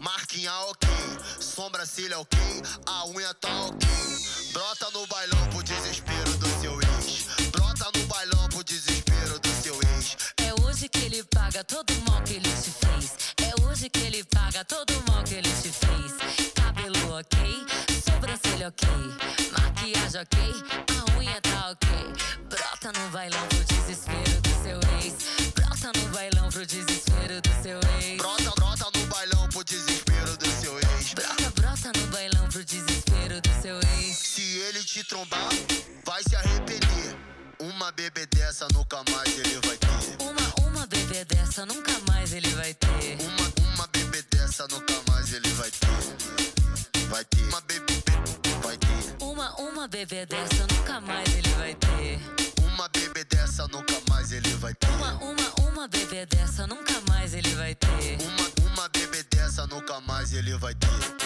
marquinha 0.00 0.52
ok, 0.70 0.88
sobrancelha 1.40 2.18
ok, 2.18 2.38
a 2.86 3.06
unha 3.06 3.34
tá 3.34 3.66
ok. 3.66 3.88
Brota 4.52 4.90
no 4.92 5.06
bailão 5.06 5.48
pro 5.50 5.62
desespero 5.62 6.32
do 6.38 6.48
seu 6.60 6.80
ex. 6.80 7.26
Brota 7.50 7.90
no 7.94 8.06
bailão 8.06 8.48
pro 8.48 8.64
desespero 8.64 9.38
do 9.38 9.48
seu 9.62 9.74
ex. 9.94 10.16
É 10.38 10.54
hoje 10.62 10.88
que 10.88 11.04
ele 11.04 11.22
paga 11.24 11.62
todo 11.64 11.90
o 11.90 12.10
mal 12.10 12.22
que 12.22 12.34
ele 12.34 12.48
te 12.48 12.70
fez. 12.70 13.12
É 13.42 13.62
hoje 13.62 13.90
que 13.90 14.00
ele 14.00 14.24
paga 14.24 14.64
todo 14.64 14.90
o 14.90 15.12
mal 15.12 15.22
que 15.24 15.34
ele 15.34 15.50
te 15.50 15.70
fez. 15.70 16.52
Cabelo 16.54 17.18
ok, 17.18 17.66
sobrancelha 18.04 18.68
ok, 18.68 18.88
maquiagem 19.52 20.20
ok, 20.22 20.38
a 20.96 21.18
unha 21.18 21.40
tá 21.42 21.70
ok. 21.70 21.88
Brota 22.48 22.92
no 22.98 23.10
bailão 23.10 23.55
te 34.96 35.04
trombar, 35.04 35.50
vai 36.06 36.22
se 36.22 36.34
arrepender. 36.34 37.16
Uma 37.60 37.92
bebê 37.92 38.24
dessa 38.34 38.66
nunca 38.72 39.02
mais 39.10 39.38
ele 39.38 39.60
vai 39.66 39.76
ter. 39.76 40.22
Uma, 40.22 40.70
uma 40.70 40.86
bebê 40.86 41.22
dessa 41.26 41.66
nunca 41.66 41.92
mais 42.08 42.32
ele 42.32 42.48
vai 42.54 42.72
ter. 42.72 43.18
Uma, 43.20 43.74
uma 43.74 43.86
bebê 43.88 44.22
dessa 44.30 44.66
nunca 44.68 44.94
mais 45.06 45.34
ele 45.34 45.50
vai 45.50 45.70
ter. 45.70 47.08
Vai 47.10 47.24
ter. 47.26 47.42
Uma 47.42 47.60
bebê, 47.60 47.92
vai 48.62 48.76
ter. 48.78 49.22
Uma, 49.22 49.54
uma 49.56 49.86
bebê 49.86 50.24
dessa 50.24 50.66
nunca 50.66 51.00
mais 51.02 51.28
ele 51.36 51.50
vai 51.50 51.74
ter. 51.74 52.18
Uma 52.62 52.88
bebê 52.88 53.24
dessa 53.24 53.68
nunca 53.68 54.00
mais 54.08 54.32
ele 54.32 54.48
vai 54.54 54.72
ter. 54.72 54.88
Uma, 54.88 55.12
uma, 55.16 55.70
uma 55.70 55.88
bebê 55.88 56.24
dessa 56.24 56.66
nunca 56.66 57.02
mais 57.06 57.34
ele 57.34 57.54
vai 57.54 57.74
ter. 57.74 58.16
Uma, 58.22 58.70
uma 58.72 58.88
bebê 58.88 59.22
dessa 59.24 59.66
nunca 59.66 60.00
mais 60.00 60.32
ele 60.32 60.56
vai 60.56 60.74
ter. 60.74 61.25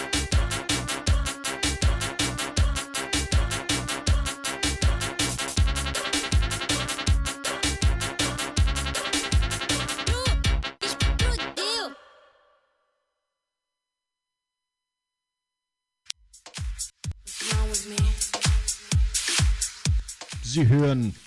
Sie 20.51 20.65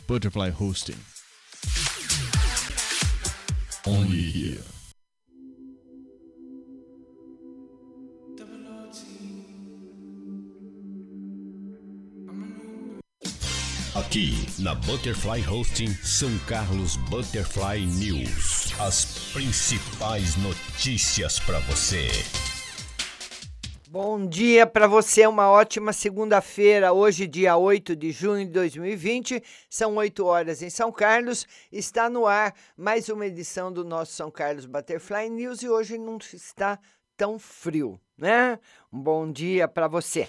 Butterfly 0.07 0.51
Hosting. 0.51 0.99
Only 3.87 4.19
here. 4.19 4.59
Aqui 13.95 14.47
na 14.59 14.75
Butterfly 14.75 15.41
Hosting 15.41 15.95
São 16.03 16.29
Carlos 16.47 16.97
Butterfly 17.09 17.87
News. 17.87 18.75
As 18.79 19.31
principais 19.33 20.37
notícias 20.37 21.39
para 21.39 21.61
você. 21.61 22.11
Bom 23.95 24.27
dia 24.27 24.67
para 24.67 24.89
você, 24.89 25.25
uma 25.25 25.49
ótima 25.49 25.93
segunda-feira. 25.93 26.93
Hoje, 26.93 27.29
dia 27.29 27.57
8 27.57 27.95
de 27.95 28.11
junho 28.11 28.45
de 28.45 28.51
2020, 28.51 29.41
são 29.71 29.95
8 29.95 30.27
horas 30.27 30.63
em 30.63 30.69
São 30.69 30.91
Carlos. 30.91 31.47
Está 31.71 32.11
no 32.11 32.27
ar 32.27 32.53
mais 32.77 33.09
uma 33.09 33.25
edição 33.25 33.73
do 33.73 33.85
nosso 33.85 34.11
São 34.11 34.33
Carlos 34.33 34.67
Butterfly 34.67 35.31
News 35.31 35.63
e 35.63 35.69
hoje 35.69 35.97
não 35.97 36.17
está 36.17 36.77
tão 37.17 37.39
frio, 37.39 38.01
né? 38.19 38.59
Um 38.93 39.01
bom 39.01 39.31
dia 39.31 39.69
para 39.69 39.87
você. 39.87 40.29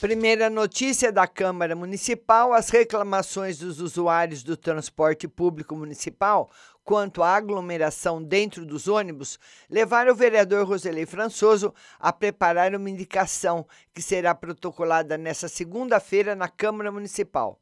Primeira 0.00 0.48
notícia 0.48 1.12
da 1.12 1.26
Câmara 1.26 1.76
Municipal: 1.76 2.54
as 2.54 2.70
reclamações 2.70 3.58
dos 3.58 3.80
usuários 3.80 4.42
do 4.42 4.56
transporte 4.56 5.28
público 5.28 5.76
municipal 5.76 6.50
quanto 6.84 7.22
à 7.22 7.34
aglomeração 7.34 8.22
dentro 8.22 8.64
dos 8.64 8.88
ônibus 8.88 9.38
levaram 9.68 10.12
o 10.12 10.16
vereador 10.16 10.66
Roselei 10.66 11.06
Françoso 11.06 11.74
a 11.98 12.12
preparar 12.12 12.74
uma 12.74 12.90
indicação 12.90 13.66
que 13.94 14.02
será 14.02 14.34
protocolada 14.34 15.16
nesta 15.16 15.48
segunda-feira 15.48 16.34
na 16.34 16.48
Câmara 16.48 16.90
Municipal. 16.90 17.60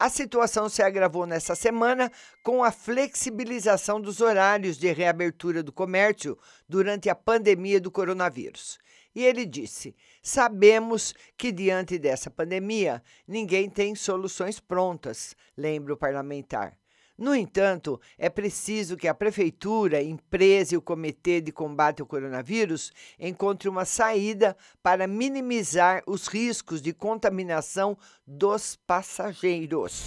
A 0.00 0.08
situação 0.08 0.66
se 0.66 0.82
agravou 0.82 1.26
nessa 1.26 1.54
semana 1.54 2.10
com 2.42 2.64
a 2.64 2.72
flexibilização 2.72 4.00
dos 4.00 4.22
horários 4.22 4.78
de 4.78 4.90
reabertura 4.90 5.62
do 5.62 5.70
comércio 5.70 6.38
durante 6.66 7.10
a 7.10 7.14
pandemia 7.14 7.78
do 7.78 7.90
coronavírus. 7.90 8.78
E 9.14 9.22
ele 9.22 9.44
disse: 9.44 9.94
Sabemos 10.22 11.14
que, 11.36 11.52
diante 11.52 11.98
dessa 11.98 12.30
pandemia, 12.30 13.02
ninguém 13.28 13.68
tem 13.68 13.94
soluções 13.94 14.58
prontas, 14.58 15.36
lembra 15.54 15.92
o 15.92 15.98
parlamentar. 15.98 16.79
No 17.20 17.34
entanto, 17.34 18.00
é 18.16 18.30
preciso 18.30 18.96
que 18.96 19.06
a 19.06 19.12
Prefeitura, 19.12 20.02
empresa 20.02 20.72
e 20.72 20.78
o 20.78 20.80
Comitê 20.80 21.38
de 21.42 21.52
Combate 21.52 22.00
ao 22.00 22.06
Coronavírus 22.06 22.90
encontrem 23.18 23.70
uma 23.70 23.84
saída 23.84 24.56
para 24.82 25.06
minimizar 25.06 26.02
os 26.06 26.28
riscos 26.28 26.80
de 26.80 26.94
contaminação 26.94 27.94
dos 28.26 28.74
passageiros. 28.86 30.06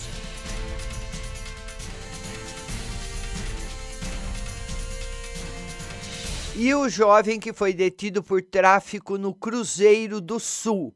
E 6.56 6.74
o 6.74 6.90
jovem 6.90 7.40
que 7.40 7.54
foi 7.54 7.76
detido 7.76 8.24
por 8.24 8.42
tráfico 8.42 9.20
no 9.20 9.36
Cruzeiro 9.36 10.20
do 10.20 10.40
Sul. 10.40 10.96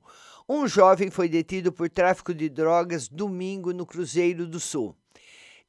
Um 0.50 0.68
jovem 0.68 1.12
foi 1.12 1.30
detido 1.30 1.72
por 1.72 1.88
tráfico 1.92 2.34
de 2.34 2.50
drogas 2.50 3.08
domingo 3.08 3.72
no 3.72 3.86
Cruzeiro 3.86 4.48
do 4.48 4.60
Sul. 4.60 4.96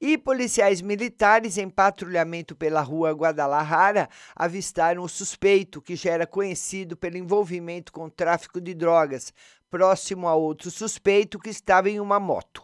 E 0.01 0.17
policiais 0.17 0.81
militares 0.81 1.59
em 1.59 1.69
patrulhamento 1.69 2.55
pela 2.55 2.81
rua 2.81 3.11
Guadalajara 3.11 4.09
avistaram 4.37 5.03
o 5.03 5.09
suspeito, 5.09 5.83
que 5.83 5.97
já 5.97 6.13
era 6.13 6.27
conhecido 6.27 6.97
pelo 6.97 7.17
envolvimento 7.17 7.91
com 7.93 8.09
tráfico 8.09 8.61
de 8.61 8.75
drogas, 8.75 9.35
próximo 9.69 10.29
a 10.29 10.37
outro 10.37 10.71
suspeito 10.71 11.37
que 11.37 11.51
estava 11.51 11.91
em 11.91 11.99
uma 11.99 12.21
moto. 12.21 12.63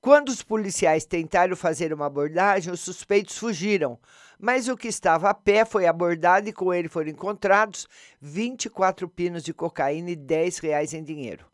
Quando 0.00 0.30
os 0.30 0.42
policiais 0.42 1.04
tentaram 1.04 1.54
fazer 1.54 1.92
uma 1.92 2.06
abordagem, 2.06 2.72
os 2.72 2.80
suspeitos 2.80 3.38
fugiram, 3.38 3.96
mas 4.36 4.66
o 4.66 4.76
que 4.76 4.88
estava 4.88 5.30
a 5.30 5.34
pé 5.34 5.64
foi 5.64 5.86
abordado 5.86 6.48
e 6.48 6.52
com 6.52 6.74
ele 6.74 6.88
foram 6.88 7.10
encontrados 7.10 7.86
24 8.20 9.08
pinos 9.08 9.44
de 9.44 9.54
cocaína 9.54 10.10
e 10.10 10.16
10 10.16 10.58
reais 10.58 10.92
em 10.92 11.04
dinheiro. 11.04 11.46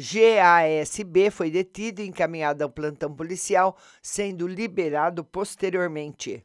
GASB 0.00 1.30
foi 1.30 1.50
detido 1.50 2.00
e 2.00 2.08
encaminhado 2.08 2.64
ao 2.64 2.70
plantão 2.70 3.14
policial, 3.14 3.76
sendo 4.02 4.46
liberado 4.46 5.22
posteriormente. 5.22 6.42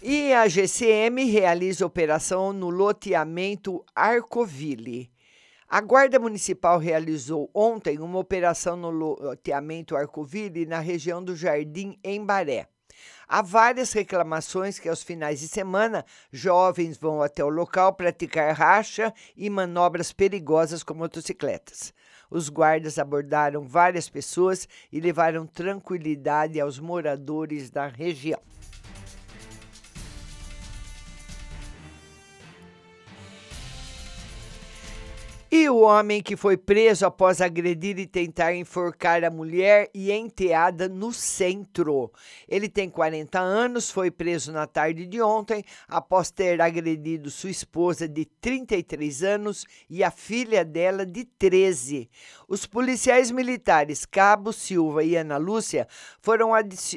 E 0.00 0.32
a 0.32 0.46
GCM 0.46 1.24
realiza 1.24 1.84
operação 1.84 2.52
no 2.52 2.70
loteamento 2.70 3.84
Arcoville. 3.92 5.10
A 5.68 5.80
Guarda 5.80 6.20
Municipal 6.20 6.78
realizou 6.78 7.50
ontem 7.52 7.98
uma 7.98 8.20
operação 8.20 8.76
no 8.76 8.90
loteamento 8.90 9.96
Arcoville 9.96 10.64
na 10.64 10.78
região 10.78 11.24
do 11.24 11.34
Jardim 11.34 11.98
Embaré. 12.04 12.68
Há 13.28 13.42
várias 13.42 13.92
reclamações 13.92 14.78
que 14.78 14.88
aos 14.88 15.02
finais 15.02 15.40
de 15.40 15.48
semana 15.48 16.04
jovens 16.30 16.96
vão 16.96 17.20
até 17.20 17.42
o 17.42 17.48
local 17.48 17.92
praticar 17.92 18.54
racha 18.54 19.12
e 19.36 19.50
manobras 19.50 20.12
perigosas 20.12 20.84
com 20.84 20.94
motocicletas. 20.94 21.92
Os 22.30 22.48
guardas 22.48 23.00
abordaram 23.00 23.66
várias 23.66 24.08
pessoas 24.08 24.68
e 24.92 25.00
levaram 25.00 25.44
tranquilidade 25.44 26.60
aos 26.60 26.78
moradores 26.78 27.68
da 27.68 27.88
região. 27.88 28.40
E 35.58 35.70
o 35.70 35.78
homem 35.78 36.22
que 36.22 36.36
foi 36.36 36.54
preso 36.54 37.06
após 37.06 37.40
agredir 37.40 37.98
e 37.98 38.06
tentar 38.06 38.54
enforcar 38.54 39.24
a 39.24 39.30
mulher 39.30 39.88
e 39.94 40.12
enteada 40.12 40.86
no 40.86 41.14
centro. 41.14 42.12
Ele 42.46 42.68
tem 42.68 42.90
40 42.90 43.40
anos, 43.40 43.90
foi 43.90 44.10
preso 44.10 44.52
na 44.52 44.66
tarde 44.66 45.06
de 45.06 45.22
ontem 45.22 45.64
após 45.88 46.30
ter 46.30 46.60
agredido 46.60 47.30
sua 47.30 47.48
esposa 47.48 48.06
de 48.06 48.26
33 48.26 49.22
anos 49.22 49.64
e 49.88 50.04
a 50.04 50.10
filha 50.10 50.62
dela 50.62 51.06
de 51.06 51.24
13. 51.24 52.10
Os 52.46 52.66
policiais 52.66 53.30
militares 53.30 54.04
Cabo 54.04 54.52
Silva 54.52 55.04
e 55.04 55.16
Ana 55.16 55.38
Lúcia 55.38 55.88
foram 56.20 56.50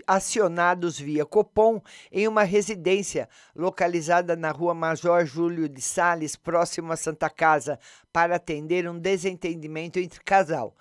acionados 0.05 0.99
via 0.99 1.25
Copom 1.25 1.81
em 2.11 2.27
uma 2.27 2.43
residência 2.43 3.29
localizada 3.55 4.35
na 4.35 4.51
rua 4.51 4.73
Major 4.73 5.25
Júlio 5.25 5.69
de 5.69 5.81
Sales, 5.81 6.35
próximo 6.35 6.91
a 6.91 6.97
Santa 6.97 7.29
Casa, 7.29 7.79
para 8.11 8.39
atender 8.49 8.89
um 8.89 8.97
desentendimento 8.97 9.99
entre 9.99 10.19
casal. 10.21 10.75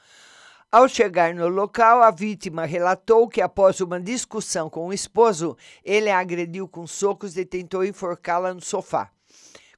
Ao 0.72 0.88
chegar 0.88 1.34
no 1.34 1.48
local, 1.48 2.02
a 2.02 2.10
vítima 2.10 2.64
relatou 2.64 3.28
que, 3.28 3.40
após 3.40 3.80
uma 3.80 4.00
discussão 4.00 4.68
com 4.70 4.88
o 4.88 4.92
esposo, 4.92 5.56
ele 5.84 6.10
a 6.10 6.18
agrediu 6.18 6.66
com 6.66 6.86
socos 6.86 7.36
e 7.36 7.44
tentou 7.44 7.84
enforcá-la 7.84 8.54
no 8.54 8.60
sofá. 8.60 9.10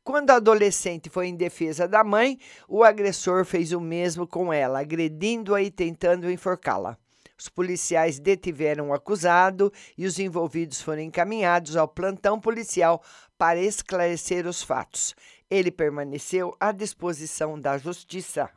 Quando 0.03 0.31
a 0.31 0.37
adolescente 0.37 1.11
foi 1.11 1.27
em 1.27 1.37
defesa 1.37 1.87
da 1.87 2.03
mãe, 2.03 2.39
o 2.69 2.83
agressor 2.83 3.45
fez 3.45 3.73
o 3.73 3.81
mesmo 3.81 4.27
com 4.27 4.53
ela, 4.53 4.81
agredindo-a 4.81 5.63
e 5.63 5.71
tentando 5.71 6.31
enforcá-la. 6.31 6.97
Os 7.39 7.49
policiais 7.49 8.19
detiveram 8.19 8.89
o 8.89 8.93
acusado 8.93 9.73
e 9.97 10.05
os 10.07 10.19
envolvidos 10.19 10.81
foram 10.81 11.03
encaminhados 11.03 11.77
ao 11.77 11.89
plantão 11.89 12.41
policial 12.41 13.03
para 13.39 13.61
esclarecer 13.61 14.47
os 14.47 14.63
fatos. 14.63 15.15
Ele 15.51 15.71
permaneceu 15.71 16.57
à 16.61 16.71
disposição 16.73 17.59
da 17.59 17.77
Justiça. 17.77 18.49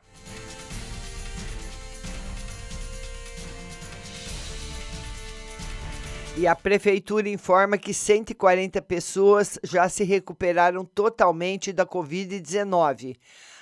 E 6.35 6.47
a 6.47 6.55
prefeitura 6.55 7.29
informa 7.29 7.77
que 7.77 7.93
140 7.93 8.81
pessoas 8.81 9.59
já 9.63 9.87
se 9.87 10.03
recuperaram 10.03 10.83
totalmente 10.83 11.71
da 11.71 11.85
Covid-19. 11.85 13.15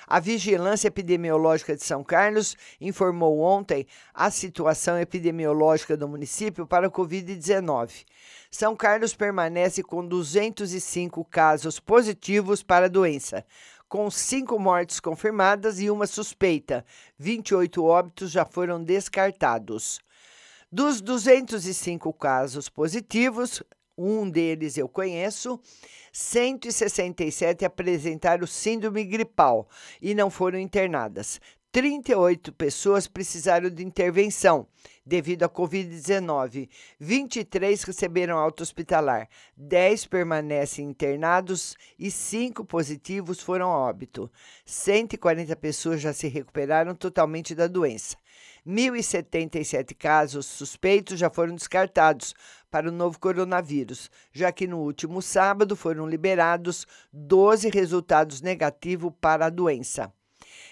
A 0.06 0.20
Vigilância 0.20 0.88
Epidemiológica 0.88 1.76
de 1.76 1.84
São 1.84 2.02
Carlos 2.02 2.56
informou 2.80 3.40
ontem 3.40 3.86
a 4.12 4.30
situação 4.30 4.98
epidemiológica 4.98 5.96
do 5.96 6.08
município 6.08 6.66
para 6.66 6.88
a 6.88 6.90
Covid-19. 6.90 8.04
São 8.50 8.76
Carlos 8.76 9.14
permanece 9.14 9.82
com 9.82 10.06
205 10.06 11.24
casos 11.24 11.80
positivos 11.80 12.62
para 12.62 12.86
a 12.86 12.88
doença, 12.88 13.44
com 13.88 14.10
cinco 14.10 14.58
mortes 14.58 15.00
confirmadas 15.00 15.80
e 15.80 15.90
uma 15.90 16.06
suspeita. 16.06 16.84
28 17.18 17.84
óbitos 17.84 18.30
já 18.30 18.44
foram 18.44 18.82
descartados. 18.82 20.00
Dos 20.70 21.02
205 21.02 22.12
casos 22.14 22.70
positivos, 22.70 23.62
um 23.96 24.28
deles 24.28 24.76
eu 24.76 24.88
conheço, 24.88 25.60
167 26.12 27.64
apresentaram 27.64 28.46
síndrome 28.46 29.04
gripal 29.04 29.68
e 30.00 30.14
não 30.14 30.30
foram 30.30 30.58
internadas. 30.58 31.40
38 31.72 32.52
pessoas 32.52 33.06
precisaram 33.06 33.70
de 33.70 33.82
intervenção 33.82 34.66
devido 35.06 35.44
à 35.44 35.48
Covid-19. 35.48 36.68
23 37.00 37.82
receberam 37.82 38.36
alta 38.36 38.62
hospitalar, 38.62 39.26
10 39.56 40.04
permanecem 40.06 40.84
internados 40.84 41.74
e 41.98 42.10
5 42.10 42.62
positivos 42.66 43.40
foram 43.40 43.72
a 43.72 43.78
óbito. 43.78 44.30
140 44.66 45.56
pessoas 45.56 46.02
já 46.02 46.12
se 46.12 46.28
recuperaram 46.28 46.94
totalmente 46.94 47.54
da 47.54 47.66
doença. 47.66 48.18
1.077 48.66 49.96
casos 49.96 50.46
suspeitos 50.46 51.18
já 51.18 51.28
foram 51.28 51.54
descartados 51.54 52.32
para 52.70 52.88
o 52.88 52.92
novo 52.92 53.18
coronavírus, 53.18 54.08
já 54.32 54.52
que 54.52 54.68
no 54.68 54.78
último 54.78 55.20
sábado 55.20 55.74
foram 55.74 56.06
liberados 56.06 56.86
12 57.12 57.70
resultados 57.70 58.40
negativos 58.40 59.12
para 59.20 59.46
a 59.46 59.50
doença. 59.50 60.12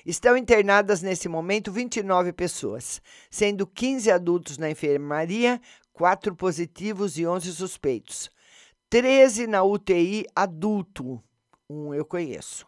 Estão 0.07 0.37
internadas 0.37 1.03
nesse 1.03 1.29
momento 1.29 1.73
29 1.73 2.33
pessoas, 2.33 3.03
sendo 3.29 3.67
15 3.67 4.11
adultos 4.11 4.57
na 4.57 4.71
enfermaria, 4.71 5.61
4 5.93 6.35
positivos 6.37 7.19
e 7.19 7.27
11 7.27 7.53
suspeitos. 7.53 8.31
13 8.89 9.47
na 9.47 9.63
UTI 9.63 10.27
adulto, 10.35 11.23
um 11.69 11.93
eu 11.93 12.05
conheço, 12.05 12.67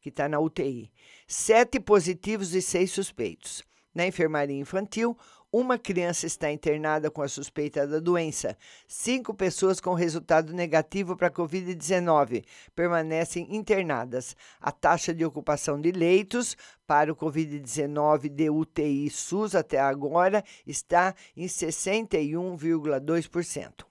que 0.00 0.08
está 0.08 0.28
na 0.28 0.40
UTI. 0.40 0.90
7 1.28 1.78
positivos 1.78 2.54
e 2.54 2.62
6 2.62 2.90
suspeitos. 2.90 3.62
Na 3.96 4.06
enfermaria 4.06 4.60
infantil, 4.60 5.16
uma 5.50 5.78
criança 5.78 6.26
está 6.26 6.52
internada 6.52 7.10
com 7.10 7.22
a 7.22 7.28
suspeita 7.28 7.86
da 7.86 7.98
doença. 7.98 8.54
Cinco 8.86 9.32
pessoas 9.32 9.80
com 9.80 9.94
resultado 9.94 10.52
negativo 10.52 11.16
para 11.16 11.28
a 11.28 11.30
Covid-19 11.30 12.44
permanecem 12.74 13.56
internadas. 13.56 14.36
A 14.60 14.70
taxa 14.70 15.14
de 15.14 15.24
ocupação 15.24 15.80
de 15.80 15.92
leitos 15.92 16.58
para 16.86 17.10
o 17.10 17.16
Covid-19 17.16 18.28
de 18.28 18.50
UTI 18.50 19.08
SUS 19.08 19.54
até 19.54 19.80
agora 19.80 20.44
está 20.66 21.14
em 21.34 21.46
61,2%. 21.46 23.86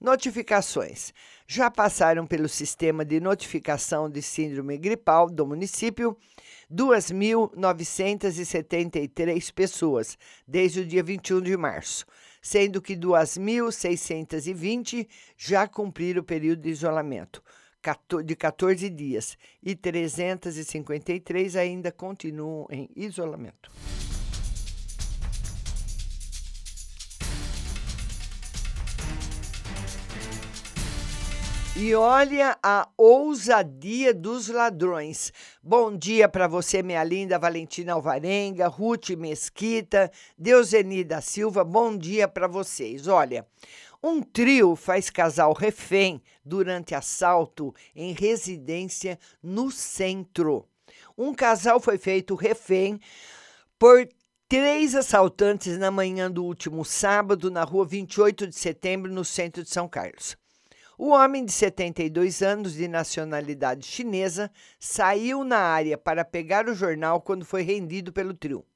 Notificações. 0.00 1.14
Já 1.46 1.70
passaram 1.70 2.26
pelo 2.26 2.48
sistema 2.48 3.04
de 3.04 3.20
notificação 3.20 4.10
de 4.10 4.20
síndrome 4.20 4.76
gripal 4.78 5.30
do 5.30 5.46
município 5.46 6.18
2.973 6.72 9.52
pessoas 9.52 10.16
desde 10.46 10.80
o 10.80 10.86
dia 10.86 11.02
21 11.02 11.40
de 11.40 11.56
março, 11.56 12.04
sendo 12.42 12.82
que 12.82 12.94
2.620 12.96 15.08
já 15.36 15.66
cumpriram 15.66 16.20
o 16.20 16.24
período 16.24 16.62
de 16.62 16.70
isolamento 16.70 17.42
de 18.24 18.36
14 18.36 18.88
dias 18.90 19.38
e 19.62 19.74
353 19.74 21.56
ainda 21.56 21.92
continuam 21.92 22.66
em 22.70 22.88
isolamento. 22.94 23.70
E 31.80 31.94
olha 31.94 32.58
a 32.60 32.88
ousadia 32.96 34.12
dos 34.12 34.48
ladrões. 34.48 35.32
Bom 35.62 35.96
dia 35.96 36.28
para 36.28 36.48
você, 36.48 36.82
minha 36.82 37.04
linda 37.04 37.38
Valentina 37.38 37.92
Alvarenga, 37.92 38.66
Ruth 38.66 39.10
Mesquita, 39.10 40.10
Deuseni 40.36 41.04
da 41.04 41.20
Silva. 41.20 41.62
Bom 41.62 41.96
dia 41.96 42.26
para 42.26 42.48
vocês. 42.48 43.06
Olha, 43.06 43.46
um 44.02 44.20
trio 44.20 44.74
faz 44.74 45.08
casal 45.08 45.52
refém 45.52 46.20
durante 46.44 46.96
assalto 46.96 47.72
em 47.94 48.12
residência 48.12 49.16
no 49.40 49.70
centro. 49.70 50.66
Um 51.16 51.32
casal 51.32 51.78
foi 51.78 51.96
feito 51.96 52.34
refém 52.34 52.98
por 53.78 54.08
três 54.48 54.96
assaltantes 54.96 55.78
na 55.78 55.92
manhã 55.92 56.28
do 56.28 56.44
último 56.44 56.84
sábado 56.84 57.52
na 57.52 57.62
rua 57.62 57.84
28 57.84 58.48
de 58.48 58.56
setembro, 58.56 59.12
no 59.12 59.24
centro 59.24 59.62
de 59.62 59.70
São 59.70 59.86
Carlos. 59.86 60.36
O 61.00 61.10
homem 61.10 61.44
de 61.44 61.52
72 61.52 62.42
anos, 62.42 62.74
de 62.74 62.88
nacionalidade 62.88 63.86
chinesa, 63.86 64.50
saiu 64.80 65.44
na 65.44 65.58
área 65.58 65.96
para 65.96 66.24
pegar 66.24 66.68
o 66.68 66.74
jornal 66.74 67.20
quando 67.20 67.44
foi 67.44 67.62
rendido 67.62 68.12
pelo 68.12 68.34
trio. 68.34 68.66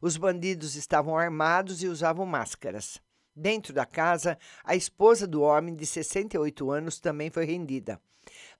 Os 0.00 0.16
bandidos 0.16 0.76
estavam 0.76 1.18
armados 1.18 1.82
e 1.82 1.88
usavam 1.88 2.24
máscaras. 2.24 3.02
Dentro 3.34 3.72
da 3.72 3.84
casa, 3.84 4.38
a 4.62 4.76
esposa 4.76 5.26
do 5.26 5.42
homem, 5.42 5.74
de 5.74 5.84
68 5.84 6.70
anos, 6.70 7.00
também 7.00 7.28
foi 7.28 7.44
rendida. 7.44 8.00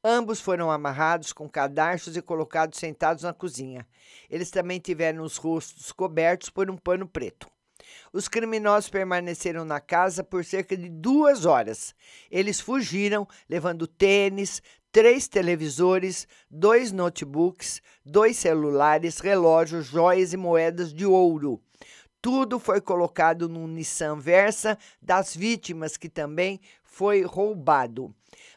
Ambos 0.02 0.40
foram 0.40 0.68
amarrados 0.68 1.32
com 1.32 1.48
cadarços 1.48 2.16
e 2.16 2.20
colocados 2.20 2.80
sentados 2.80 3.22
na 3.22 3.32
cozinha. 3.32 3.86
Eles 4.28 4.50
também 4.50 4.80
tiveram 4.80 5.22
os 5.22 5.36
rostos 5.36 5.92
cobertos 5.92 6.50
por 6.50 6.68
um 6.68 6.76
pano 6.76 7.06
preto. 7.06 7.53
Os 8.12 8.28
criminosos 8.28 8.90
permaneceram 8.90 9.64
na 9.64 9.80
casa 9.80 10.22
por 10.22 10.44
cerca 10.44 10.76
de 10.76 10.88
duas 10.88 11.44
horas. 11.44 11.94
Eles 12.30 12.60
fugiram, 12.60 13.26
levando 13.48 13.86
tênis, 13.86 14.62
três 14.92 15.26
televisores, 15.26 16.28
dois 16.48 16.92
notebooks, 16.92 17.82
dois 18.06 18.36
celulares, 18.36 19.18
relógios, 19.18 19.86
joias 19.86 20.32
e 20.32 20.36
moedas 20.36 20.94
de 20.94 21.04
ouro. 21.04 21.60
Tudo 22.22 22.58
foi 22.58 22.80
colocado 22.80 23.48
no 23.48 23.66
Nissan 23.66 24.18
Versa 24.18 24.78
das 25.02 25.36
vítimas, 25.36 25.96
que 25.96 26.08
também 26.08 26.60
foi 26.82 27.22
roubado. 27.22 28.14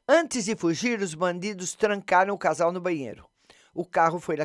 Antes 0.07 0.45
de 0.45 0.55
fugir, 0.55 1.01
os 1.01 1.13
bandidos 1.13 1.73
trancaram 1.73 2.33
o 2.33 2.37
casal 2.37 2.71
no 2.71 2.79
banheiro. 2.79 3.27
O 3.77 3.85
carro 3.85 4.19
foi 4.19 4.35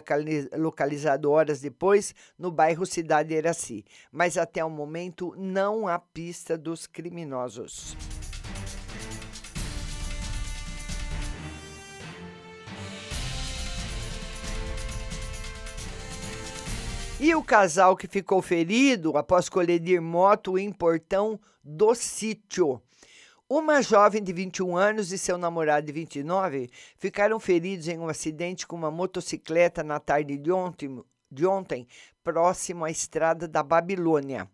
localizado 0.59 1.31
horas 1.31 1.59
depois 1.59 2.15
no 2.39 2.51
bairro 2.51 2.85
Cidade 2.85 3.33
Iraci, 3.33 3.83
mas 4.13 4.37
até 4.37 4.63
o 4.63 4.69
momento 4.69 5.35
não 5.39 5.89
há 5.89 5.99
pista 5.99 6.59
dos 6.59 6.87
criminosos. 6.87 7.97
E 17.19 17.35
o 17.35 17.43
casal 17.43 17.97
que 17.97 18.07
ficou 18.07 18.43
ferido 18.43 19.17
após 19.17 19.49
colidir 19.49 20.03
moto 20.03 20.59
em 20.59 20.71
portão 20.71 21.41
do 21.65 21.95
sítio. 21.95 22.83
Uma 23.55 23.83
jovem 23.83 24.23
de 24.23 24.33
21 24.33 24.79
anos 24.79 25.13
e 25.13 25.19
seu 25.19 25.37
namorado 25.37 25.85
de 25.85 25.93
29 25.93 26.71
ficaram 26.97 27.39
feridos 27.39 27.87
em 27.87 27.99
um 27.99 28.09
acidente 28.09 28.67
com 28.67 28.75
uma 28.75 28.91
motocicleta 28.91 29.85
na 29.85 30.01
tarde 30.01 30.39
de 30.39 30.51
ontem, 30.51 31.05
de 31.31 31.45
ontem 31.45 31.87
próximo 32.25 32.83
à 32.83 32.91
estrada 32.91 33.47
da 33.47 33.63
Babilônia. 33.63 34.49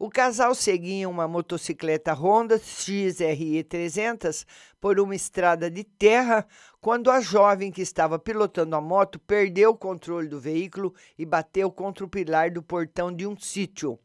O 0.00 0.10
casal 0.10 0.52
seguia 0.52 1.08
uma 1.08 1.28
motocicleta 1.28 2.12
Honda 2.12 2.58
XRE 2.58 3.62
300 3.62 4.44
por 4.80 4.98
uma 4.98 5.14
estrada 5.14 5.70
de 5.70 5.84
terra 5.84 6.44
quando 6.80 7.12
a 7.12 7.20
jovem 7.20 7.70
que 7.70 7.82
estava 7.82 8.18
pilotando 8.18 8.74
a 8.74 8.80
moto 8.80 9.16
perdeu 9.20 9.70
o 9.70 9.78
controle 9.78 10.26
do 10.26 10.40
veículo 10.40 10.92
e 11.16 11.24
bateu 11.24 11.70
contra 11.70 12.04
o 12.04 12.08
pilar 12.08 12.50
do 12.50 12.64
portão 12.64 13.14
de 13.14 13.28
um 13.28 13.38
sítio. 13.38 13.96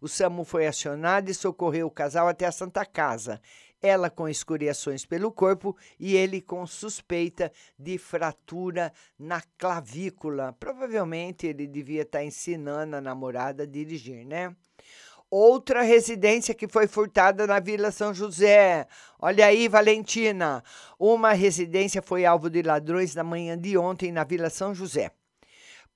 O 0.00 0.08
SAMU 0.08 0.44
foi 0.44 0.66
acionado 0.66 1.30
e 1.30 1.34
socorreu 1.34 1.86
o 1.86 1.90
casal 1.90 2.26
até 2.26 2.46
a 2.46 2.52
Santa 2.52 2.84
Casa 2.84 3.40
ela 3.82 4.10
com 4.10 4.28
escoriações 4.28 5.04
pelo 5.04 5.30
corpo 5.30 5.76
e 5.98 6.16
ele 6.16 6.40
com 6.40 6.66
suspeita 6.66 7.52
de 7.78 7.98
fratura 7.98 8.92
na 9.18 9.42
clavícula. 9.58 10.54
Provavelmente 10.58 11.46
ele 11.46 11.66
devia 11.66 12.02
estar 12.02 12.24
ensinando 12.24 12.96
a 12.96 13.00
namorada 13.00 13.64
a 13.64 13.66
dirigir, 13.66 14.24
né? 14.24 14.54
Outra 15.28 15.82
residência 15.82 16.54
que 16.54 16.68
foi 16.68 16.86
furtada 16.86 17.46
na 17.48 17.58
Vila 17.58 17.90
São 17.90 18.14
José. 18.14 18.86
Olha 19.18 19.46
aí, 19.46 19.66
Valentina. 19.66 20.62
Uma 20.98 21.32
residência 21.32 22.00
foi 22.00 22.24
alvo 22.24 22.48
de 22.48 22.62
ladrões 22.62 23.14
na 23.14 23.24
manhã 23.24 23.58
de 23.58 23.76
ontem 23.76 24.12
na 24.12 24.22
Vila 24.22 24.48
São 24.48 24.72
José. 24.72 25.10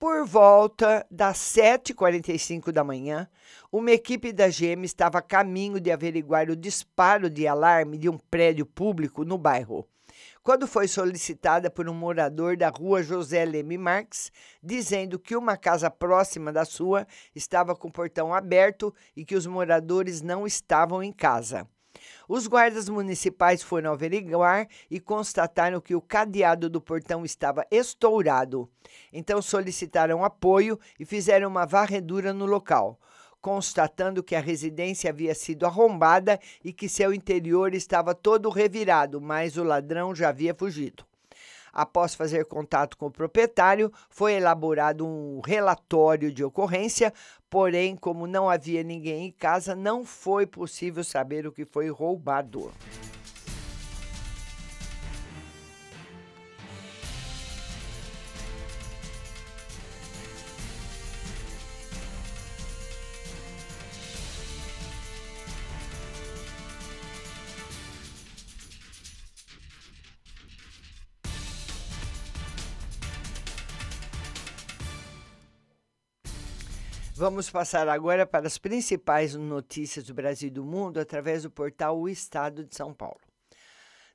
Por 0.00 0.24
volta 0.24 1.06
das 1.10 1.36
7h45 1.36 2.72
da 2.72 2.82
manhã, 2.82 3.28
uma 3.70 3.90
equipe 3.90 4.32
da 4.32 4.48
GM 4.48 4.82
estava 4.82 5.18
a 5.18 5.22
caminho 5.22 5.78
de 5.78 5.92
averiguar 5.92 6.48
o 6.48 6.56
disparo 6.56 7.28
de 7.28 7.46
alarme 7.46 7.98
de 7.98 8.08
um 8.08 8.16
prédio 8.16 8.64
público 8.64 9.26
no 9.26 9.36
bairro, 9.36 9.86
quando 10.42 10.66
foi 10.66 10.88
solicitada 10.88 11.70
por 11.70 11.86
um 11.86 11.92
morador 11.92 12.56
da 12.56 12.70
rua 12.70 13.02
José 13.02 13.44
Leme 13.44 13.76
Marques, 13.76 14.32
dizendo 14.62 15.18
que 15.18 15.36
uma 15.36 15.54
casa 15.54 15.90
próxima 15.90 16.50
da 16.50 16.64
sua 16.64 17.06
estava 17.34 17.76
com 17.76 17.88
o 17.88 17.92
portão 17.92 18.32
aberto 18.32 18.94
e 19.14 19.22
que 19.22 19.36
os 19.36 19.46
moradores 19.46 20.22
não 20.22 20.46
estavam 20.46 21.02
em 21.02 21.12
casa. 21.12 21.68
Os 22.28 22.46
guardas 22.46 22.88
municipais 22.88 23.62
foram 23.62 23.92
averiguar 23.92 24.68
e 24.90 25.00
constataram 25.00 25.80
que 25.80 25.94
o 25.94 26.00
cadeado 26.00 26.68
do 26.68 26.80
portão 26.80 27.24
estava 27.24 27.66
estourado. 27.70 28.68
Então 29.12 29.42
solicitaram 29.42 30.24
apoio 30.24 30.78
e 30.98 31.04
fizeram 31.04 31.48
uma 31.48 31.66
varredura 31.66 32.32
no 32.32 32.46
local, 32.46 32.98
constatando 33.40 34.22
que 34.22 34.34
a 34.34 34.40
residência 34.40 35.10
havia 35.10 35.34
sido 35.34 35.66
arrombada 35.66 36.38
e 36.64 36.72
que 36.72 36.88
seu 36.88 37.12
interior 37.12 37.74
estava 37.74 38.14
todo 38.14 38.50
revirado, 38.50 39.20
mas 39.20 39.56
o 39.56 39.64
ladrão 39.64 40.14
já 40.14 40.28
havia 40.28 40.54
fugido. 40.54 41.09
Após 41.72 42.14
fazer 42.14 42.44
contato 42.46 42.96
com 42.96 43.06
o 43.06 43.10
proprietário, 43.10 43.92
foi 44.08 44.34
elaborado 44.34 45.06
um 45.06 45.40
relatório 45.40 46.32
de 46.32 46.44
ocorrência, 46.44 47.12
porém, 47.48 47.96
como 47.96 48.26
não 48.26 48.48
havia 48.48 48.82
ninguém 48.82 49.26
em 49.26 49.32
casa, 49.32 49.74
não 49.74 50.04
foi 50.04 50.46
possível 50.46 51.04
saber 51.04 51.46
o 51.46 51.52
que 51.52 51.64
foi 51.64 51.90
roubado. 51.90 52.72
Vamos 77.20 77.50
passar 77.50 77.86
agora 77.86 78.24
para 78.24 78.46
as 78.46 78.56
principais 78.56 79.34
notícias 79.34 80.06
do 80.06 80.14
Brasil 80.14 80.48
e 80.48 80.50
do 80.50 80.64
mundo 80.64 80.98
através 80.98 81.42
do 81.42 81.50
portal 81.50 82.00
O 82.00 82.08
Estado 82.08 82.64
de 82.64 82.74
São 82.74 82.94
Paulo. 82.94 83.20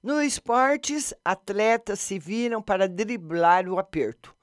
No 0.01 0.23
esportes, 0.23 1.13
atletas 1.23 1.99
se 1.99 2.17
viram 2.17 2.63
para 2.63 2.89
driblar 2.89 3.69
o 3.69 3.77
aperto. 3.77 4.35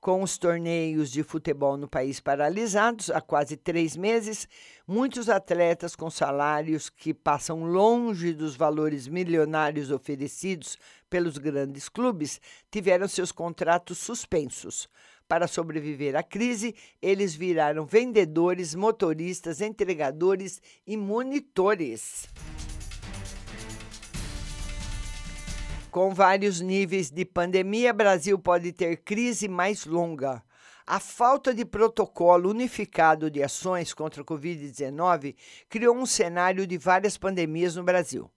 Com 0.00 0.24
os 0.24 0.36
torneios 0.36 1.08
de 1.08 1.22
futebol 1.22 1.76
no 1.76 1.86
país 1.86 2.18
paralisados 2.18 3.10
há 3.10 3.20
quase 3.20 3.56
três 3.56 3.96
meses, 3.96 4.48
muitos 4.88 5.28
atletas 5.28 5.94
com 5.94 6.10
salários 6.10 6.90
que 6.90 7.14
passam 7.14 7.62
longe 7.62 8.32
dos 8.32 8.56
valores 8.56 9.06
milionários 9.06 9.92
oferecidos 9.92 10.76
pelos 11.08 11.38
grandes 11.38 11.88
clubes 11.88 12.40
tiveram 12.72 13.06
seus 13.06 13.30
contratos 13.30 13.98
suspensos. 13.98 14.88
Para 15.30 15.46
sobreviver 15.46 16.16
à 16.16 16.24
crise, 16.24 16.74
eles 17.00 17.36
viraram 17.36 17.86
vendedores, 17.86 18.74
motoristas, 18.74 19.60
entregadores 19.60 20.60
e 20.84 20.96
monitores. 20.96 22.28
Com 25.88 26.12
vários 26.12 26.60
níveis 26.60 27.12
de 27.12 27.24
pandemia, 27.24 27.92
Brasil 27.92 28.40
pode 28.40 28.72
ter 28.72 28.96
crise 29.04 29.46
mais 29.46 29.86
longa. 29.86 30.42
A 30.84 30.98
falta 30.98 31.54
de 31.54 31.64
protocolo 31.64 32.50
unificado 32.50 33.30
de 33.30 33.40
ações 33.40 33.94
contra 33.94 34.22
a 34.22 34.26
Covid-19 34.26 35.36
criou 35.68 35.96
um 35.96 36.06
cenário 36.06 36.66
de 36.66 36.76
várias 36.76 37.16
pandemias 37.16 37.76
no 37.76 37.84
Brasil 37.84 38.28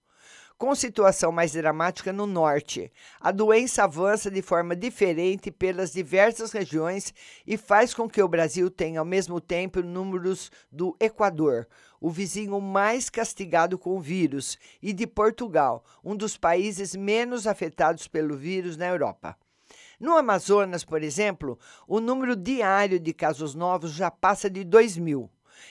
com 0.63 0.73
situação 0.73 1.29
mais 1.29 1.51
dramática 1.51 2.13
no 2.13 2.25
norte. 2.25 2.89
A 3.19 3.31
doença 3.31 3.83
avança 3.83 4.31
de 4.31 4.41
forma 4.41 4.73
diferente 4.77 5.51
pelas 5.51 5.91
diversas 5.91 6.53
regiões 6.53 7.13
e 7.45 7.57
faz 7.57 7.93
com 7.93 8.07
que 8.07 8.23
o 8.23 8.29
Brasil 8.29 8.69
tenha 8.69 9.01
ao 9.01 9.05
mesmo 9.05 9.41
tempo 9.41 9.81
números 9.81 10.49
do 10.71 10.95
Equador, 11.01 11.67
o 11.99 12.09
vizinho 12.09 12.61
mais 12.61 13.09
castigado 13.09 13.77
com 13.77 13.97
o 13.97 13.99
vírus, 13.99 14.57
e 14.81 14.93
de 14.93 15.05
Portugal, 15.05 15.83
um 16.01 16.15
dos 16.15 16.37
países 16.37 16.95
menos 16.95 17.45
afetados 17.45 18.07
pelo 18.07 18.37
vírus 18.37 18.77
na 18.77 18.87
Europa. 18.87 19.35
No 19.99 20.15
Amazonas, 20.15 20.85
por 20.85 21.03
exemplo, 21.03 21.59
o 21.85 21.99
número 21.99 22.37
diário 22.37 23.01
de 23.01 23.13
casos 23.13 23.53
novos 23.53 23.91
já 23.91 24.09
passa 24.09 24.49
de 24.49 24.63
2 24.63 24.97
mil 24.97 25.29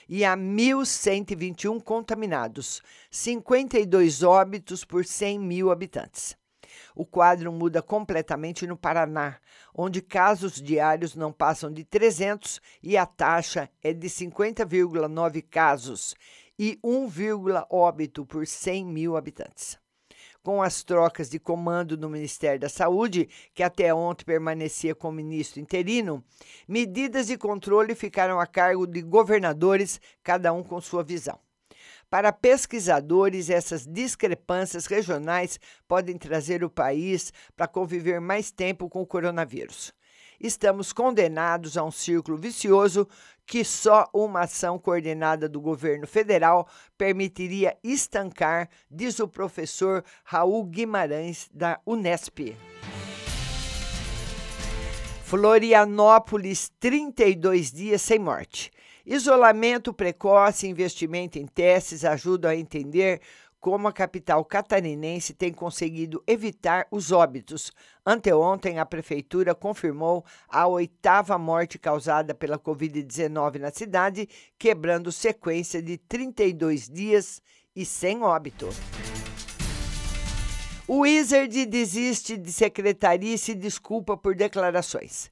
e 0.08 0.24
há 0.24 0.36
1.121 0.36 1.82
contaminados, 1.82 2.82
52 3.10 4.22
óbitos 4.22 4.84
por 4.84 5.04
100 5.04 5.38
mil 5.38 5.70
habitantes. 5.70 6.36
O 6.94 7.04
quadro 7.04 7.52
muda 7.52 7.82
completamente 7.82 8.66
no 8.66 8.76
Paraná, 8.76 9.38
onde 9.74 10.00
casos 10.00 10.60
diários 10.60 11.14
não 11.14 11.32
passam 11.32 11.72
de 11.72 11.84
300 11.84 12.60
e 12.82 12.96
a 12.96 13.06
taxa 13.06 13.68
é 13.82 13.92
de 13.92 14.08
50,9 14.08 15.44
casos 15.50 16.14
e 16.58 16.78
1, 16.82 17.08
óbito 17.70 18.24
por 18.24 18.46
100 18.46 18.84
mil 18.86 19.16
habitantes 19.16 19.81
com 20.42 20.62
as 20.62 20.82
trocas 20.82 21.30
de 21.30 21.38
comando 21.38 21.96
no 21.96 22.08
Ministério 22.08 22.60
da 22.60 22.68
Saúde, 22.68 23.28
que 23.54 23.62
até 23.62 23.94
ontem 23.94 24.24
permanecia 24.24 24.94
como 24.94 25.16
ministro 25.16 25.60
interino, 25.60 26.22
medidas 26.66 27.28
de 27.28 27.38
controle 27.38 27.94
ficaram 27.94 28.40
a 28.40 28.46
cargo 28.46 28.86
de 28.86 29.00
governadores, 29.02 30.00
cada 30.22 30.52
um 30.52 30.62
com 30.62 30.80
sua 30.80 31.04
visão. 31.04 31.38
Para 32.10 32.32
pesquisadores, 32.32 33.48
essas 33.48 33.86
discrepâncias 33.86 34.86
regionais 34.86 35.58
podem 35.88 36.18
trazer 36.18 36.62
o 36.62 36.68
país 36.68 37.32
para 37.56 37.66
conviver 37.66 38.20
mais 38.20 38.50
tempo 38.50 38.88
com 38.88 39.00
o 39.00 39.06
coronavírus 39.06 39.94
estamos 40.42 40.92
condenados 40.92 41.76
a 41.76 41.84
um 41.84 41.90
círculo 41.90 42.36
vicioso 42.36 43.08
que 43.46 43.64
só 43.64 44.08
uma 44.12 44.40
ação 44.40 44.78
coordenada 44.78 45.48
do 45.48 45.60
governo 45.60 46.06
federal 46.06 46.68
permitiria 46.96 47.76
estancar, 47.82 48.68
diz 48.90 49.18
o 49.18 49.28
professor 49.28 50.04
Raul 50.24 50.64
Guimarães, 50.64 51.48
da 51.52 51.80
Unesp. 51.86 52.56
Florianópolis, 55.24 56.70
32 56.78 57.72
dias 57.72 58.02
sem 58.02 58.18
morte. 58.18 58.70
Isolamento 59.04 59.92
precoce 59.92 60.66
e 60.66 60.70
investimento 60.70 61.38
em 61.38 61.46
testes 61.46 62.04
ajudam 62.04 62.50
a 62.50 62.56
entender 62.56 63.20
como 63.62 63.86
a 63.86 63.92
capital 63.92 64.44
catarinense 64.44 65.32
tem 65.32 65.52
conseguido 65.52 66.20
evitar 66.26 66.84
os 66.90 67.12
óbitos. 67.12 67.70
Anteontem, 68.04 68.80
a 68.80 68.84
prefeitura 68.84 69.54
confirmou 69.54 70.24
a 70.48 70.66
oitava 70.66 71.38
morte 71.38 71.78
causada 71.78 72.34
pela 72.34 72.58
Covid-19 72.58 73.60
na 73.60 73.70
cidade, 73.70 74.28
quebrando 74.58 75.12
sequência 75.12 75.80
de 75.80 75.96
32 75.96 76.88
dias 76.88 77.40
e 77.74 77.86
sem 77.86 78.24
óbito. 78.24 78.68
O 80.88 81.02
Wizard 81.02 81.64
desiste 81.64 82.36
de 82.36 82.52
secretaria 82.52 83.36
e 83.36 83.38
se 83.38 83.54
desculpa 83.54 84.16
por 84.16 84.34
declarações. 84.34 85.30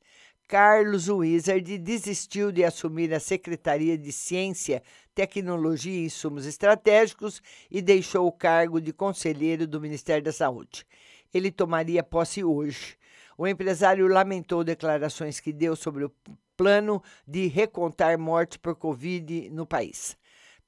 Carlos 0.51 1.09
Wizard 1.09 1.79
desistiu 1.79 2.51
de 2.51 2.65
assumir 2.65 3.15
a 3.15 3.21
Secretaria 3.21 3.97
de 3.97 4.11
Ciência, 4.11 4.83
Tecnologia 5.15 5.93
e 5.93 6.07
Insumos 6.07 6.45
Estratégicos 6.45 7.41
e 7.71 7.81
deixou 7.81 8.27
o 8.27 8.33
cargo 8.33 8.81
de 8.81 8.93
conselheiro 8.93 9.65
do 9.65 9.81
Ministério 9.81 10.25
da 10.25 10.33
Saúde. 10.33 10.85
Ele 11.33 11.53
tomaria 11.53 12.03
posse 12.03 12.43
hoje. 12.43 12.97
O 13.39 13.47
empresário 13.47 14.09
lamentou 14.09 14.65
declarações 14.65 15.39
que 15.39 15.53
deu 15.53 15.77
sobre 15.77 16.05
o 16.05 16.13
plano 16.57 17.01
de 17.25 17.47
recontar 17.47 18.19
mortes 18.19 18.57
por 18.57 18.75
Covid 18.75 19.51
no 19.51 19.65
país. 19.65 20.17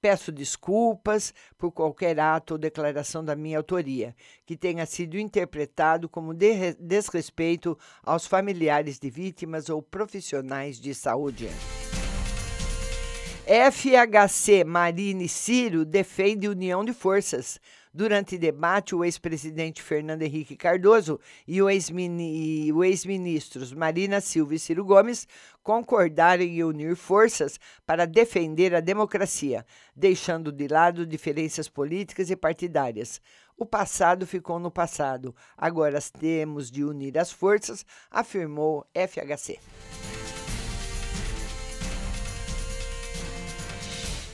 Peço 0.03 0.33
desculpas 0.33 1.33
por 1.57 1.71
qualquer 1.71 2.19
ato 2.19 2.55
ou 2.55 2.59
declaração 2.59 3.25
da 3.25 3.37
minha 3.37 3.57
autoria 3.57 4.17
que 4.45 4.57
tenha 4.57 4.85
sido 4.85 5.17
interpretado 5.17 6.09
como 6.09 6.35
de 6.35 6.75
desrespeito 6.75 7.79
aos 8.03 8.27
familiares 8.27 8.99
de 8.99 9.09
vítimas 9.09 9.69
ou 9.69 9.81
profissionais 9.81 10.81
de 10.81 10.93
saúde. 10.93 11.49
FHC 13.47 14.65
Marine 14.65 15.29
Ciro 15.29 15.85
defende 15.85 16.49
união 16.49 16.85
de 16.85 16.93
forças. 16.93 17.61
Durante 17.95 18.38
debate, 18.38 18.95
o 18.95 19.05
ex-presidente 19.05 19.83
Fernando 19.83 20.23
Henrique 20.23 20.57
Cardoso 20.57 21.21
e 21.47 21.61
o 21.61 21.69
ex-ministros 21.69 23.75
Marina 23.75 24.19
Silva 24.21 24.55
e 24.55 24.59
Ciro 24.59 24.83
Gomes 24.83 25.29
concordaram 25.62 26.42
em 26.42 26.62
unir 26.62 26.96
forças 26.96 27.59
para 27.87 28.07
defender 28.07 28.75
a 28.75 28.81
democracia, 28.81 29.64
deixando 29.94 30.51
de 30.51 30.68
lado 30.68 31.07
diferenças 31.07 31.68
políticas 31.68 32.31
e 32.31 32.37
partidárias. 32.37 33.20
O 33.57 33.64
passado 33.64 34.27
ficou 34.27 34.59
no 34.59 34.70
passado, 34.70 35.35
agora 35.57 35.98
temos 36.18 36.70
de 36.70 36.83
unir 36.83 37.16
as 37.18 37.31
forças, 37.31 37.87
afirmou 38.11 38.87
FHC. 38.92 39.59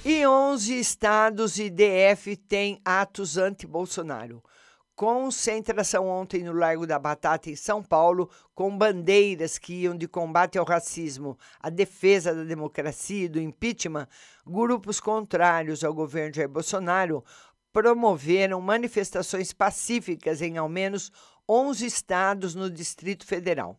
E 0.05 0.27
11 0.27 0.79
estados 0.79 1.59
e 1.59 1.69
DF 1.69 2.35
têm 2.37 2.81
atos 2.83 3.37
anti-Bolsonaro. 3.37 4.43
Concentração 4.99 6.09
ontem 6.09 6.43
no 6.43 6.53
Largo 6.53 6.85
da 6.85 6.99
Batata, 6.99 7.49
em 7.49 7.55
São 7.55 7.81
Paulo, 7.81 8.29
com 8.53 8.77
bandeiras 8.77 9.57
que 9.57 9.73
iam 9.73 9.97
de 9.97 10.09
combate 10.09 10.59
ao 10.59 10.65
racismo, 10.65 11.39
à 11.61 11.71
defesa 11.71 12.35
da 12.35 12.43
democracia 12.43 13.27
e 13.27 13.29
do 13.29 13.41
impeachment, 13.41 14.09
grupos 14.45 14.99
contrários 14.99 15.85
ao 15.85 15.95
governo 15.95 16.35
Jair 16.35 16.49
Bolsonaro 16.49 17.25
promoveram 17.73 18.61
manifestações 18.61 19.53
pacíficas 19.53 20.43
em 20.43 20.59
ao 20.59 20.69
menos 20.69 21.13
11 21.49 21.87
estados 21.87 22.57
no 22.57 22.69
Distrito 22.69 23.25
Federal. 23.25 23.79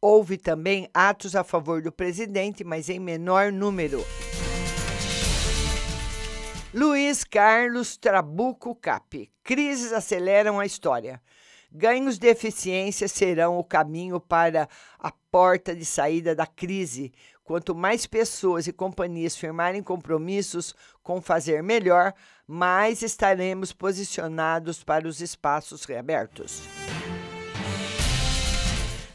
Houve 0.00 0.38
também 0.38 0.88
atos 0.94 1.34
a 1.34 1.42
favor 1.42 1.82
do 1.82 1.90
presidente, 1.90 2.62
mas 2.62 2.88
em 2.88 3.00
menor 3.00 3.50
número. 3.50 4.04
Luiz 6.74 7.22
Carlos 7.22 7.98
Trabuco 7.98 8.74
Cap. 8.74 9.30
Crises 9.44 9.92
aceleram 9.92 10.58
a 10.58 10.64
história. 10.64 11.20
Ganhos 11.70 12.18
de 12.18 12.26
eficiência 12.28 13.06
serão 13.08 13.58
o 13.58 13.64
caminho 13.64 14.18
para 14.18 14.66
a 14.98 15.12
porta 15.30 15.76
de 15.76 15.84
saída 15.84 16.34
da 16.34 16.46
crise. 16.46 17.12
Quanto 17.44 17.74
mais 17.74 18.06
pessoas 18.06 18.66
e 18.66 18.72
companhias 18.72 19.36
firmarem 19.36 19.82
compromissos 19.82 20.74
com 21.02 21.20
fazer 21.20 21.62
melhor, 21.62 22.14
mais 22.46 23.02
estaremos 23.02 23.70
posicionados 23.74 24.82
para 24.82 25.06
os 25.06 25.20
espaços 25.20 25.84
reabertos. 25.84 26.62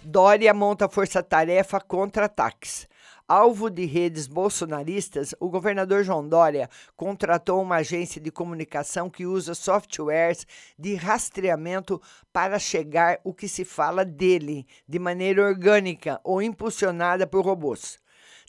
Dória 0.03 0.53
monta 0.53 0.87
força-tarefa 0.87 1.81
contra 1.81 2.25
ataques. 2.25 2.87
Alvo 3.29 3.69
de 3.69 3.83
redes 3.83 4.25
bolsonaristas, 4.25 5.35
o 5.37 5.49
governador 5.49 6.01
João 6.01 6.25
Dória 6.25 6.69
contratou 6.95 7.61
uma 7.61 7.75
agência 7.75 8.21
de 8.21 8.31
comunicação 8.31 9.09
que 9.09 9.25
usa 9.25 9.53
softwares 9.53 10.47
de 10.79 10.95
rastreamento 10.95 12.01
para 12.31 12.57
chegar 12.57 13.19
o 13.25 13.33
que 13.33 13.49
se 13.49 13.65
fala 13.65 14.05
dele 14.05 14.65
de 14.87 14.97
maneira 14.97 15.45
orgânica 15.45 16.21
ou 16.23 16.41
impulsionada 16.41 17.27
por 17.27 17.43
robôs. 17.43 17.99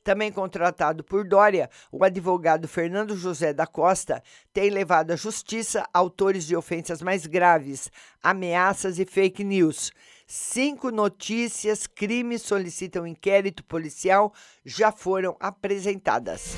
Também 0.04 0.30
contratado 0.30 1.02
por 1.02 1.26
Dória, 1.26 1.68
o 1.90 2.04
advogado 2.04 2.68
Fernando 2.68 3.16
José 3.16 3.52
da 3.52 3.66
Costa 3.66 4.22
tem 4.52 4.70
levado 4.70 5.10
à 5.10 5.16
justiça 5.16 5.84
autores 5.92 6.46
de 6.46 6.54
ofensas 6.54 7.02
mais 7.02 7.26
graves, 7.26 7.90
ameaças 8.22 9.00
e 9.00 9.04
fake 9.04 9.42
news. 9.42 9.90
Cinco 10.30 10.90
notícias, 10.90 11.86
crimes 11.86 12.42
solicitam 12.42 13.06
inquérito 13.06 13.64
policial 13.64 14.30
já 14.62 14.92
foram 14.92 15.34
apresentadas. 15.40 16.54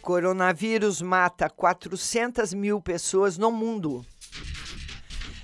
Coronavírus 0.00 1.02
mata 1.02 1.50
400 1.50 2.54
mil 2.54 2.80
pessoas 2.80 3.36
no 3.36 3.52
mundo. 3.52 4.02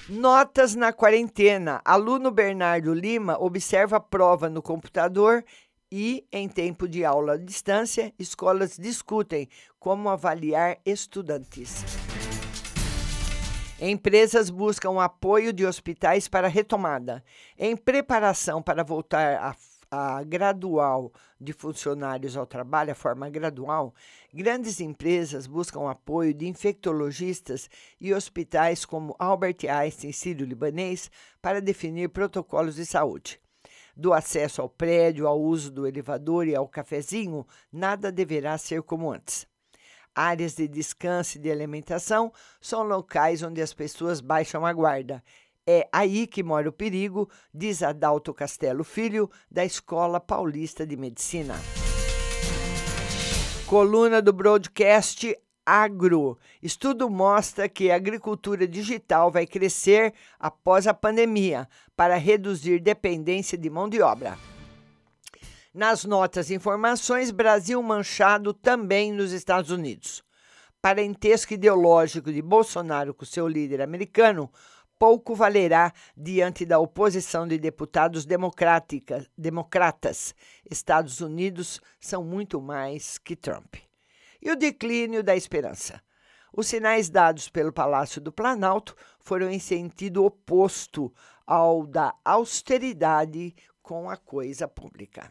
Notas 0.08 0.74
na 0.74 0.90
quarentena. 0.90 1.82
Aluno 1.84 2.30
Bernardo 2.30 2.94
Lima 2.94 3.37
observa 3.38 3.98
a 3.98 4.00
prova 4.00 4.48
no 4.48 4.62
computador 4.62 5.44
e, 5.92 6.26
em 6.32 6.48
tempo 6.48 6.88
de 6.88 7.04
aula 7.04 7.34
à 7.34 7.37
distância, 7.37 8.11
escolas 8.18 8.78
discutem 8.78 9.50
como 9.78 10.08
avaliar 10.08 10.78
estudantes. 10.87 11.84
Empresas 13.80 14.50
buscam 14.50 15.00
apoio 15.00 15.52
de 15.52 15.64
hospitais 15.64 16.26
para 16.26 16.48
retomada. 16.48 17.22
Em 17.56 17.76
preparação 17.76 18.60
para 18.60 18.82
voltar 18.82 19.36
a, 19.36 19.56
a 20.18 20.24
gradual 20.24 21.12
de 21.40 21.52
funcionários 21.52 22.36
ao 22.36 22.44
trabalho, 22.44 22.90
a 22.90 22.96
forma 22.96 23.30
gradual, 23.30 23.94
grandes 24.34 24.80
empresas 24.80 25.46
buscam 25.46 25.88
apoio 25.88 26.34
de 26.34 26.48
infectologistas 26.48 27.70
e 28.00 28.12
hospitais 28.12 28.84
como 28.84 29.14
Albert 29.16 29.58
Einstein 29.68 30.10
Sírio-Libanês 30.10 31.08
para 31.40 31.60
definir 31.60 32.08
protocolos 32.08 32.74
de 32.74 32.84
saúde. 32.84 33.40
Do 33.96 34.12
acesso 34.12 34.60
ao 34.60 34.68
prédio, 34.68 35.28
ao 35.28 35.40
uso 35.40 35.70
do 35.70 35.86
elevador 35.86 36.48
e 36.48 36.54
ao 36.56 36.66
cafezinho, 36.66 37.46
nada 37.72 38.10
deverá 38.10 38.58
ser 38.58 38.82
como 38.82 39.12
antes. 39.12 39.46
Áreas 40.20 40.57
de 40.57 40.66
descanso 40.66 41.38
e 41.38 41.40
de 41.40 41.48
alimentação 41.48 42.33
são 42.61 42.83
locais 42.83 43.40
onde 43.40 43.62
as 43.62 43.72
pessoas 43.72 44.20
baixam 44.20 44.66
a 44.66 44.72
guarda. 44.72 45.22
É 45.64 45.88
aí 45.92 46.26
que 46.26 46.42
mora 46.42 46.68
o 46.68 46.72
perigo, 46.72 47.31
diz 47.54 47.85
Adalto 47.85 48.35
Castelo 48.35 48.83
Filho, 48.83 49.31
da 49.48 49.64
Escola 49.64 50.18
Paulista 50.18 50.85
de 50.85 50.96
Medicina. 50.96 51.54
Coluna 53.68 54.20
do 54.20 54.33
broadcast 54.33 55.38
Agro. 55.64 56.37
Estudo 56.61 57.09
mostra 57.09 57.68
que 57.68 57.88
a 57.88 57.94
agricultura 57.94 58.66
digital 58.66 59.31
vai 59.31 59.46
crescer 59.46 60.12
após 60.37 60.88
a 60.88 60.94
pandemia 60.94 61.68
para 61.94 62.16
reduzir 62.16 62.81
dependência 62.81 63.57
de 63.57 63.70
mão 63.70 63.88
de 63.88 64.02
obra. 64.02 64.37
Nas 65.74 66.04
notas 66.04 66.48
e 66.48 66.54
informações, 66.54 67.31
Brasil 67.31 67.83
manchado 67.83 68.54
também 68.54 69.12
nos 69.12 69.33
Estados 69.33 69.70
Unidos. 69.70 70.22
Parentesco 70.81 71.52
ideológico 71.52 72.33
de 72.33 72.40
Bolsonaro 72.40 73.12
com 73.12 73.26
seu 73.26 73.46
líder 73.46 73.83
americano 73.83 74.50
pouco 74.98 75.35
valerá 75.35 75.92
diante 76.16 76.64
da 76.64 76.78
oposição 76.78 77.46
de 77.46 77.59
deputados 77.59 78.24
democratas. 79.37 80.35
Estados 80.68 81.20
Unidos 81.20 81.81
são 82.00 82.24
muito 82.24 82.61
mais 82.61 83.18
que 83.18 83.37
Trump. 83.37 83.76
E 84.40 84.50
o 84.50 84.57
declínio 84.57 85.22
da 85.22 85.37
esperança. 85.37 86.00
Os 86.57 86.66
sinais 86.66 87.11
dados 87.11 87.48
pelo 87.48 87.72
Palácio 87.72 88.20
do 88.20 88.33
Planalto 88.33 88.96
foram 89.20 89.50
em 89.50 89.59
sentido 89.59 90.24
oposto 90.24 91.12
ao 91.46 91.87
da 91.87 92.14
austeridade 92.24 93.54
com 93.83 94.09
a 94.09 94.16
coisa 94.16 94.66
pública. 94.66 95.28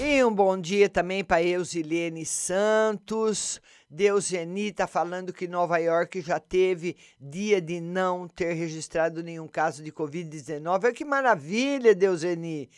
E 0.00 0.22
um 0.22 0.32
bom 0.32 0.56
dia 0.56 0.88
também 0.88 1.24
para 1.24 1.42
Eusilene 1.42 2.24
Santos. 2.24 3.60
Deuseni 3.90 4.68
está 4.68 4.86
falando 4.86 5.32
que 5.32 5.48
Nova 5.48 5.76
York 5.78 6.20
já 6.20 6.38
teve 6.38 6.96
dia 7.20 7.60
de 7.60 7.80
não 7.80 8.28
ter 8.28 8.52
registrado 8.52 9.24
nenhum 9.24 9.48
caso 9.48 9.82
de 9.82 9.90
Covid-19. 9.90 10.92
Que 10.92 11.04
maravilha, 11.04 11.96
Deuseni! 11.96 12.70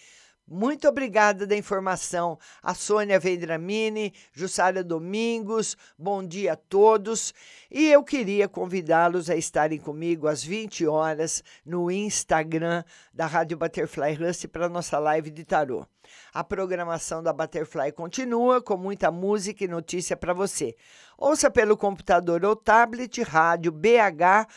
Muito 0.48 0.88
obrigada 0.88 1.46
da 1.46 1.54
informação. 1.54 2.38
A 2.62 2.72
Sônia 2.72 3.20
Vendramini, 3.20 4.14
Jussara 4.32 4.82
Domingos, 4.82 5.76
bom 5.98 6.26
dia 6.26 6.54
a 6.54 6.56
todos. 6.56 7.34
E 7.70 7.86
eu 7.86 8.02
queria 8.02 8.48
convidá-los 8.48 9.28
a 9.28 9.36
estarem 9.36 9.78
comigo 9.78 10.26
às 10.26 10.42
20 10.42 10.86
horas 10.86 11.44
no 11.66 11.90
Instagram 11.90 12.82
da 13.12 13.26
Rádio 13.26 13.58
Butterfly 13.58 14.14
Rust 14.14 14.48
para 14.48 14.70
nossa 14.70 14.98
live 14.98 15.30
de 15.30 15.44
tarô. 15.44 15.86
A 16.32 16.44
programação 16.44 17.22
da 17.22 17.32
Butterfly 17.32 17.92
continua 17.92 18.62
com 18.62 18.76
muita 18.76 19.10
música 19.10 19.64
e 19.64 19.68
notícia 19.68 20.16
para 20.16 20.32
você. 20.32 20.76
Ouça 21.18 21.50
pelo 21.50 21.76
computador 21.76 22.44
ou 22.44 22.56
tablet, 22.56 23.22
rádio 23.22 23.72
BH 23.72 24.48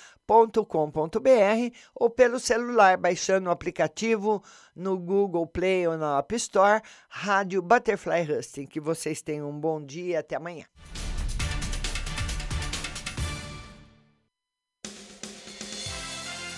com.br 0.68 1.76
ou 1.94 2.10
pelo 2.10 2.40
celular, 2.40 2.98
baixando 2.98 3.50
o 3.50 3.52
aplicativo 3.52 4.42
no 4.76 4.98
Google 4.98 5.46
Play 5.46 5.88
ou 5.88 5.98
na 5.98 6.18
App 6.18 6.36
Store, 6.36 6.82
Rádio 7.10 7.62
Butterfly 7.62 8.22
Husting. 8.32 8.66
Que 8.66 8.80
vocês 8.80 9.22
tenham 9.22 9.50
um 9.50 9.60
bom 9.60 9.84
dia 9.84 10.14
e 10.14 10.16
até 10.16 10.36
amanhã. 10.36 10.66